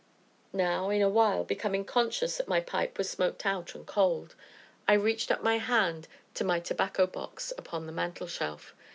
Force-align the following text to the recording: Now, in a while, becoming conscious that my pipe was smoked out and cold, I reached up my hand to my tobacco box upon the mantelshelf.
Now, 0.53 0.89
in 0.89 1.03
a 1.03 1.09
while, 1.09 1.43
becoming 1.43 1.85
conscious 1.85 2.37
that 2.37 2.47
my 2.47 2.59
pipe 2.59 2.97
was 2.97 3.07
smoked 3.07 3.45
out 3.45 3.75
and 3.75 3.85
cold, 3.85 4.33
I 4.87 4.93
reached 4.93 5.29
up 5.31 5.43
my 5.43 5.59
hand 5.59 6.07
to 6.33 6.43
my 6.43 6.59
tobacco 6.59 7.05
box 7.05 7.53
upon 7.55 7.85
the 7.85 7.93
mantelshelf. 7.93 8.73